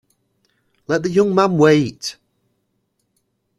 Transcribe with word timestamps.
Let 0.87 1.03
the 1.03 1.11
young 1.11 1.35
man 1.35 1.57
wait. 1.59 2.15